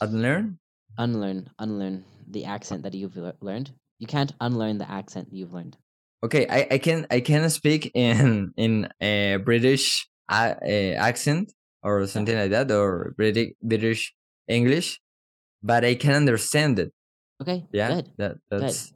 unlearn. 0.00 0.58
Unlearn. 0.98 1.50
Unlearn 1.58 2.04
the 2.28 2.44
accent 2.44 2.82
that 2.82 2.94
you've 2.94 3.16
learned. 3.40 3.70
You 3.98 4.06
can't 4.06 4.32
unlearn 4.40 4.78
the 4.78 4.90
accent 4.90 5.28
you've 5.32 5.52
learned. 5.52 5.76
Okay, 6.24 6.46
I, 6.48 6.66
I 6.72 6.78
can 6.78 7.06
I 7.10 7.20
can 7.20 7.48
speak 7.50 7.90
in 7.94 8.52
in 8.56 8.88
a 9.00 9.36
British 9.36 10.08
uh, 10.28 10.54
accent 10.98 11.52
or 11.82 12.06
something 12.06 12.36
like 12.36 12.50
that 12.50 12.70
or 12.70 13.14
British 13.16 13.52
British 13.62 14.14
English, 14.48 15.00
but 15.62 15.84
I 15.84 15.94
can 15.94 16.14
understand 16.14 16.78
it. 16.78 16.92
Okay. 17.42 17.66
Yeah, 17.72 17.88
Good. 17.96 18.10
that 18.18 18.36
that's 18.50 18.92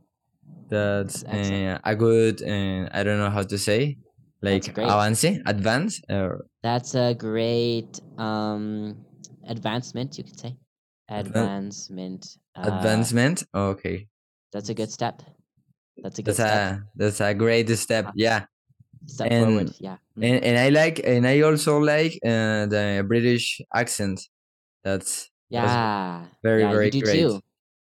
That's 0.69 1.23
that's 1.23 1.51
uh, 1.51 1.79
a 1.85 1.95
good 1.97 2.43
uh, 2.43 2.89
I 2.93 3.03
don't 3.03 3.19
know 3.19 3.31
how 3.31 3.43
to 3.43 3.59
say 3.59 3.99
like 4.43 4.69
avance 4.79 5.25
advance 5.47 6.01
or 6.09 6.47
That's 6.63 6.95
a 6.95 7.15
great 7.15 8.01
um 8.19 9.05
advancement, 9.47 10.19
you 10.19 10.25
could 10.25 10.39
say. 10.39 10.57
Advancement. 11.09 12.39
Uh, 12.55 12.67
advancement. 12.69 13.45
Okay, 13.55 14.09
That's 14.53 14.69
a 14.69 14.75
good 14.75 14.91
step. 14.91 15.23
That's 16.03 16.19
a 16.19 16.23
good 16.23 16.35
that's 16.37 16.41
step. 16.41 16.63
a 16.79 16.83
that's 16.97 17.21
a 17.21 17.35
great 17.35 17.69
step. 17.71 18.07
Uh, 18.07 18.13
Yeah, 18.15 18.47
Step 19.07 19.31
and 19.31 19.47
forward. 19.47 19.73
Yeah. 19.81 19.99
And 20.23 20.45
and 20.45 20.59
I 20.59 20.69
like 20.69 21.01
and 21.05 21.27
I 21.27 21.41
also 21.41 21.79
like 21.79 22.19
uh, 22.25 22.67
the 22.67 23.05
British 23.07 23.61
accent. 23.75 24.21
That's 24.85 25.31
that's 25.51 25.73
Yeah. 25.73 26.27
very 26.43 26.63
Yeah, 26.63 26.71
you 26.71 26.77
very 26.77 26.91
do 26.91 27.01
great. 27.03 27.21
too. 27.21 27.41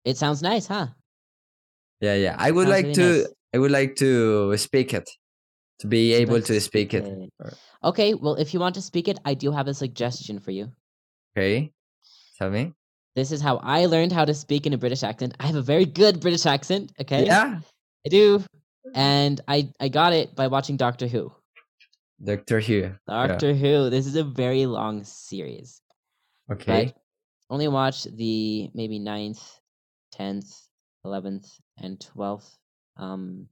It 0.04 0.16
sounds 0.16 0.42
nice, 0.42 0.66
huh? 0.66 0.88
Yeah, 2.00 2.14
yeah. 2.14 2.36
I 2.38 2.50
would 2.50 2.68
Sounds 2.68 2.76
like 2.76 2.84
really 2.86 2.94
to. 2.94 3.18
nice. 3.22 3.34
I 3.52 3.58
would 3.58 3.72
like 3.72 3.96
to 3.96 4.56
speak 4.56 4.94
it, 4.94 5.10
to 5.80 5.86
be 5.88 6.12
able 6.14 6.40
to 6.40 6.60
speak 6.60 6.94
it. 6.94 7.04
it. 7.04 7.32
Okay, 7.82 8.14
well, 8.14 8.36
if 8.36 8.54
you 8.54 8.60
want 8.60 8.76
to 8.76 8.82
speak 8.82 9.08
it, 9.08 9.18
I 9.24 9.34
do 9.34 9.50
have 9.50 9.66
a 9.66 9.74
suggestion 9.74 10.38
for 10.38 10.52
you. 10.52 10.70
Okay, 11.36 11.72
tell 12.38 12.48
me. 12.50 12.72
This 13.16 13.32
is 13.32 13.40
how 13.42 13.56
I 13.56 13.86
learned 13.86 14.12
how 14.12 14.24
to 14.24 14.34
speak 14.34 14.66
in 14.66 14.72
a 14.72 14.78
British 14.78 15.02
accent. 15.02 15.34
I 15.40 15.46
have 15.46 15.56
a 15.56 15.62
very 15.62 15.84
good 15.84 16.20
British 16.20 16.46
accent, 16.46 16.92
okay? 17.00 17.26
Yeah, 17.26 17.58
I 18.06 18.08
do. 18.08 18.44
And 18.94 19.40
I 19.48 19.68
I 19.80 19.88
got 19.88 20.12
it 20.12 20.36
by 20.36 20.46
watching 20.46 20.76
Doctor 20.76 21.08
Who. 21.08 21.32
Doctor 22.22 22.60
Who. 22.60 22.74
Yeah. 22.74 22.92
Doctor 23.06 23.54
Who. 23.54 23.90
This 23.90 24.06
is 24.06 24.16
a 24.16 24.24
very 24.24 24.66
long 24.66 25.04
series. 25.04 25.80
Okay. 26.50 26.94
Only 27.48 27.68
watch 27.68 28.04
the 28.04 28.70
maybe 28.74 29.00
9th, 29.00 29.42
10th, 30.14 30.60
11th, 31.04 31.48
and 31.78 31.98
12th 31.98 32.48
um 32.96 33.46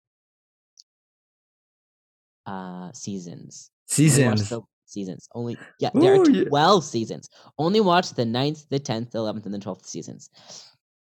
uh 2.47 2.93
seasons. 2.93 3.71
Seasons. 3.87 4.49
the 4.49 4.61
seasons. 4.85 5.29
Only 5.35 5.57
yeah, 5.81 5.91
there 5.95 6.15
are 6.15 6.17
Ooh, 6.17 6.31
yeah. 6.31 6.45
12 6.45 6.85
seasons. 6.85 7.29
Only 7.59 7.81
watch 7.81 8.13
the 8.13 8.25
9th, 8.25 8.69
the 8.69 8.81
10th, 8.81 9.11
the 9.13 9.19
11th, 9.19 9.47
and 9.47 9.55
the 9.55 9.59
12th 9.59 9.87
seasons. 9.87 10.31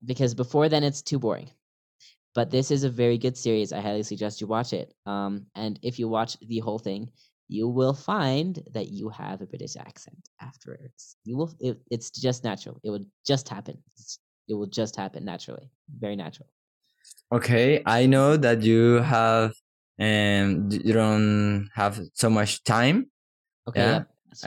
Because 0.05 0.35
before 0.35 0.69
then 0.69 0.85
it's 0.85 1.03
too 1.03 1.19
boring. 1.19 1.51
But 2.35 2.51
this 2.51 2.71
is 2.71 2.85
a 2.85 2.91
very 2.91 3.19
good 3.19 3.37
series. 3.37 3.73
I 3.73 3.81
highly 3.81 4.03
suggest 4.03 4.41
you 4.41 4.47
watch 4.47 4.73
it. 4.73 4.95
Um, 5.07 5.47
and 5.57 5.79
if 5.83 5.99
you 5.99 6.09
watch 6.09 6.37
the 6.41 6.61
whole 6.61 6.79
thing, 6.79 7.11
you 7.49 7.69
will 7.69 7.95
find 7.95 8.63
that 8.73 8.89
you 8.89 9.09
have 9.09 9.41
a 9.41 9.47
British 9.47 9.77
accent 9.77 10.29
afterwards. 10.41 11.17
You 11.25 11.37
will. 11.37 11.55
It, 11.61 11.79
it's 11.91 12.11
just 12.11 12.45
natural. 12.45 12.79
It 12.85 12.91
will 12.91 13.05
just 13.27 13.49
happen. 13.49 13.79
It's, 13.97 14.19
it 14.49 14.55
will 14.55 14.67
just 14.67 14.97
happen 14.97 15.25
naturally. 15.25 15.71
Very 15.99 16.17
natural. 16.17 16.49
Okay, 17.33 17.83
I 17.85 18.07
know 18.07 18.37
that 18.37 18.63
you 18.63 18.97
have 19.03 19.53
and 19.99 20.73
you 20.73 20.93
don't 20.93 21.69
have 21.75 22.01
so 22.15 22.31
much 22.31 22.63
time. 22.65 23.11
Okay. 23.69 23.81
Yeah. 23.81 24.03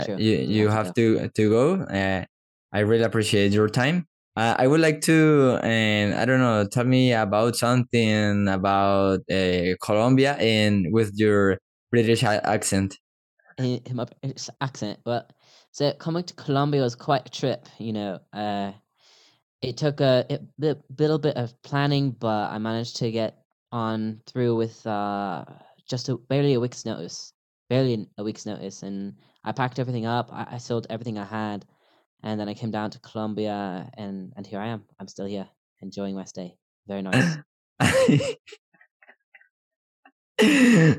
True. 0.05 0.15
you 0.17 0.35
you 0.37 0.69
have 0.69 0.93
to 0.93 1.27
to 1.29 1.49
go. 1.49 1.73
Uh, 1.83 2.23
I 2.71 2.79
really 2.79 3.03
appreciate 3.03 3.51
your 3.51 3.67
time. 3.67 4.07
Uh, 4.37 4.55
I 4.57 4.65
would 4.67 4.79
like 4.79 5.01
to, 5.01 5.59
and 5.61 6.13
I 6.13 6.23
don't 6.23 6.39
know, 6.39 6.65
tell 6.65 6.85
me 6.85 7.11
about 7.11 7.57
something 7.57 8.47
about 8.47 9.19
uh, 9.29 9.75
Colombia 9.83 10.37
and 10.39 10.87
with 10.93 11.11
your 11.15 11.57
British 11.91 12.23
accent. 12.23 12.97
in 13.57 13.81
in 13.85 13.95
my 13.95 14.05
British 14.05 14.49
accent. 14.61 14.99
But 15.03 15.31
so 15.71 15.93
coming 15.93 16.23
to 16.23 16.33
Colombia 16.33 16.81
was 16.81 16.95
quite 16.95 17.27
a 17.27 17.31
trip. 17.31 17.67
You 17.77 17.93
know, 17.93 18.19
uh, 18.33 18.71
it 19.61 19.77
took 19.77 20.01
a, 20.01 20.25
a 20.29 20.39
bit, 20.57 20.81
little 20.97 21.19
bit 21.19 21.37
of 21.37 21.61
planning, 21.61 22.11
but 22.11 22.49
I 22.51 22.57
managed 22.57 22.97
to 22.97 23.11
get 23.11 23.37
on 23.71 24.21
through 24.25 24.55
with 24.55 24.85
uh, 24.87 25.45
just 25.87 26.09
a, 26.09 26.17
barely 26.17 26.55
a 26.55 26.59
week's 26.59 26.85
notice. 26.85 27.33
Barely 27.69 28.07
a 28.17 28.23
week's 28.23 28.45
notice, 28.45 28.83
and 28.83 29.15
I 29.43 29.51
packed 29.51 29.79
everything 29.79 30.05
up. 30.05 30.29
I, 30.33 30.47
I 30.51 30.57
sold 30.57 30.87
everything 30.89 31.17
I 31.17 31.25
had, 31.25 31.65
and 32.23 32.39
then 32.39 32.49
I 32.49 32.53
came 32.53 32.71
down 32.71 32.91
to 32.91 32.99
Colombia, 32.99 33.89
and 33.93 34.33
and 34.35 34.45
here 34.47 34.59
I 34.59 34.67
am. 34.67 34.83
I'm 34.99 35.07
still 35.07 35.25
here, 35.25 35.47
enjoying 35.81 36.15
my 36.15 36.25
stay. 36.25 36.55
Very 36.87 37.01
nice. 37.01 37.37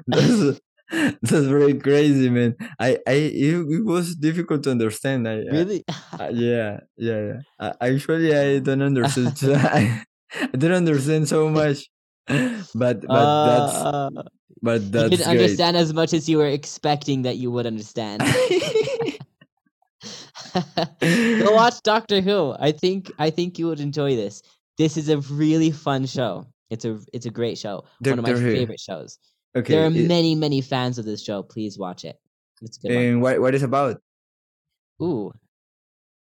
that's 0.06 0.60
that's 1.22 1.46
very 1.48 1.74
crazy, 1.80 2.28
man. 2.30 2.54
I 2.78 2.98
I 3.08 3.12
it, 3.32 3.54
it 3.64 3.84
was 3.84 4.14
difficult 4.16 4.62
to 4.64 4.70
understand. 4.70 5.26
I, 5.28 5.40
I- 5.40 5.56
really? 5.56 5.84
Uh, 5.88 6.30
yeah, 6.32 6.80
yeah, 6.96 7.20
yeah. 7.28 7.38
Uh, 7.58 7.72
actually, 7.80 8.36
I 8.36 8.58
don't 8.66 8.82
understand. 8.82 9.34
I, 9.42 10.04
I 10.52 10.56
don't 10.56 10.72
understand 10.76 11.28
so 11.28 11.48
much, 11.48 11.88
but 12.74 13.02
but 13.08 13.28
that's 13.44 13.88
Uh, 13.88 14.10
but 14.62 14.82
you 14.82 14.88
that's 14.90 15.10
didn't 15.10 15.26
great. 15.26 15.40
understand 15.40 15.76
as 15.76 15.92
much 15.94 16.12
as 16.12 16.28
you 16.28 16.38
were 16.38 16.46
expecting 16.48 17.22
that 17.22 17.36
you 17.38 17.50
would 17.50 17.66
understand. 17.66 18.22
Go 21.00 21.52
watch 21.54 21.82
Doctor 21.82 22.20
Who. 22.20 22.54
I 22.58 22.72
think 22.72 23.10
I 23.18 23.30
think 23.30 23.58
you 23.58 23.66
would 23.68 23.80
enjoy 23.80 24.16
this. 24.16 24.42
This 24.78 24.96
is 24.96 25.08
a 25.08 25.18
really 25.32 25.70
fun 25.70 26.06
show. 26.06 26.46
It's 26.70 26.84
a 26.84 26.98
it's 27.12 27.26
a 27.26 27.30
great 27.30 27.58
show. 27.58 27.84
One 28.00 28.18
of 28.18 28.24
my 28.24 28.32
Who. 28.32 28.52
favorite 28.52 28.80
shows. 28.80 29.18
Okay, 29.56 29.74
there 29.74 29.84
are 29.84 29.90
it- 29.90 30.08
many 30.08 30.34
many 30.34 30.60
fans 30.60 30.98
of 30.98 31.04
this 31.04 31.22
show. 31.22 31.42
Please 31.42 31.78
watch 31.78 32.04
it. 32.04 32.18
It's 32.60 32.78
a 32.78 32.80
good 32.88 32.90
and 32.92 33.22
what 33.22 33.40
what 33.40 33.54
is 33.54 33.62
about? 33.62 34.00
Ooh, 35.02 35.32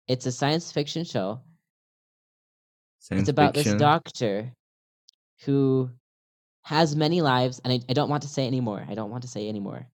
it's 0.06 0.26
a 0.26 0.32
science 0.32 0.70
fiction 0.72 1.04
show. 1.04 1.40
Science 3.00 3.22
it's 3.22 3.28
about 3.28 3.54
fiction. 3.54 3.72
this 3.74 3.80
doctor 3.80 4.52
who 5.44 5.90
has 6.62 6.94
many 6.96 7.20
lives, 7.22 7.60
and 7.64 7.72
I, 7.72 7.80
I 7.88 7.92
don't 7.92 8.10
want 8.10 8.22
to 8.24 8.28
say 8.28 8.46
anymore. 8.46 8.84
I 8.88 8.94
don't 8.94 9.10
want 9.10 9.22
to 9.22 9.28
say 9.28 9.48
anymore. 9.48 9.86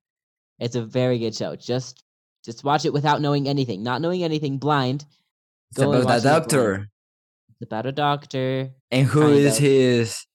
It's 0.59 0.75
a 0.75 0.83
very 0.83 1.19
good 1.19 1.35
show. 1.35 1.55
Just 1.55 2.03
just 2.45 2.63
watch 2.63 2.85
it 2.85 2.93
without 2.93 3.21
knowing 3.21 3.47
anything, 3.47 3.83
not 3.83 4.01
knowing 4.01 4.23
anything, 4.23 4.57
blind. 4.57 5.05
It's 5.71 5.79
go 5.79 5.91
about 5.91 6.03
a 6.03 6.05
watch 6.05 6.19
it 6.19 6.23
doctor, 6.23 6.89
It's 7.51 7.61
about 7.61 7.85
a 7.85 7.91
doctor. 7.91 8.71
and 8.91 9.07
who 9.07 9.27
is 9.29 9.57
of. 9.57 9.63
his 9.63 10.13
hi- 10.13 10.25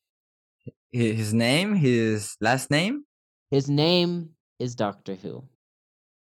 his 0.92 1.34
name? 1.34 1.74
His 1.74 2.36
last 2.40 2.70
name? 2.70 3.04
His 3.50 3.68
name 3.68 4.30
is 4.58 4.74
Doctor 4.74 5.14
Who. 5.14 5.44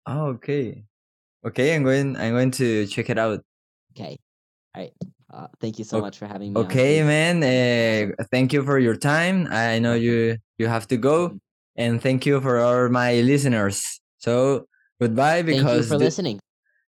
Oh, 0.07 0.27
okay, 0.37 0.85
okay. 1.47 1.75
I'm 1.75 1.83
going. 1.83 2.17
I'm 2.17 2.33
going 2.33 2.51
to 2.53 2.87
check 2.87 3.09
it 3.09 3.19
out. 3.19 3.41
Okay. 3.93 4.19
All 4.75 4.83
right. 4.83 4.93
Uh, 5.33 5.49
thank 5.61 5.79
you 5.79 5.85
so 5.85 6.01
much 6.01 6.19
for 6.19 6.27
having 6.27 6.53
me. 6.53 6.61
Okay, 6.61 7.03
man. 7.03 7.43
Uh, 7.43 8.13
thank 8.31 8.53
you 8.53 8.63
for 8.63 8.79
your 8.79 8.97
time. 8.97 9.49
I 9.51 9.79
know 9.79 9.95
you 9.95 10.37
you 10.59 10.67
have 10.69 10.87
to 10.89 10.97
go, 10.97 11.39
and 11.77 12.03
thank 12.03 12.27
you 12.27 12.41
for 12.41 12.61
all 12.61 12.89
my 12.89 13.21
listeners. 13.21 14.01
So 14.19 14.67
goodbye 15.01 15.43
Because 15.43 15.65
Thank 15.65 15.77
you 15.77 15.89
for 15.89 15.99
listening. 15.99 16.41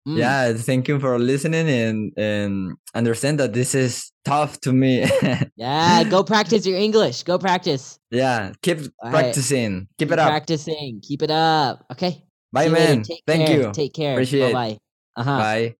Mm, 0.06 0.18
yeah, 0.18 0.52
thank 0.52 0.86
you 0.86 1.00
for 1.00 1.18
listening 1.18 1.68
and 1.68 2.12
and 2.16 2.76
understand 2.94 3.40
that 3.40 3.52
this 3.52 3.74
is 3.74 4.12
tough 4.24 4.60
to 4.60 4.72
me. 4.72 5.04
Yeah. 5.56 6.04
Go 6.04 6.22
practice 6.22 6.66
your 6.66 6.78
English. 6.78 7.24
Go 7.24 7.38
practice. 7.38 7.98
yeah, 8.10 8.52
keep 8.62 8.78
All 8.78 9.10
right. 9.10 9.10
practicing. 9.10 9.88
Keep 9.98 10.08
Keep 10.08 10.12
it 10.12 10.18
up. 10.18 10.28
Practicing. 10.28 11.00
Keep 11.02 11.22
it 11.22 11.30
up. 11.30 11.86
Okay. 11.92 12.22
Bye, 12.52 12.68
man. 12.68 13.04
Thank 13.26 13.48
care. 13.48 13.60
you. 13.60 13.72
Take 13.72 13.94
care. 13.94 14.12
Appreciate. 14.12 14.52
Bye 14.52 14.70
bye. 14.70 14.78
Uh 15.16 15.22
huh. 15.24 15.38
Bye. 15.38 15.74